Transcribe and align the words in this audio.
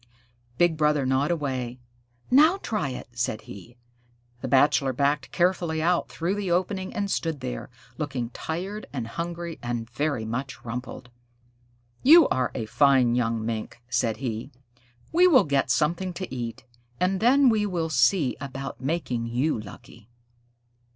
Big 0.57 0.77
Brother 0.77 1.05
gnawed 1.05 1.29
away. 1.29 1.79
"Now 2.31 2.57
try 2.63 2.89
it," 2.89 3.07
said 3.13 3.41
he. 3.41 3.77
The 4.41 4.47
Bachelor 4.47 4.93
backed 4.93 5.31
carefully 5.31 5.79
out 5.79 6.09
through 6.09 6.33
the 6.33 6.49
opening 6.49 6.91
and 6.91 7.11
stood 7.11 7.39
there, 7.39 7.69
looking 7.99 8.31
tired 8.31 8.87
and 8.91 9.05
hungry 9.05 9.59
and 9.61 9.87
very 9.87 10.25
much 10.25 10.65
rumpled. 10.65 11.11
"You 12.01 12.27
are 12.29 12.51
a 12.55 12.65
fine 12.65 13.13
young 13.13 13.45
Mink," 13.45 13.79
said 13.89 14.17
he. 14.17 14.49
"We 15.11 15.27
will 15.27 15.43
get 15.43 15.69
something 15.69 16.13
to 16.13 16.35
eat, 16.35 16.65
and 16.99 17.19
then 17.19 17.47
we 17.47 17.67
will 17.67 17.91
see 17.91 18.35
about 18.41 18.81
making 18.81 19.27
you 19.27 19.59
lucky." 19.59 20.09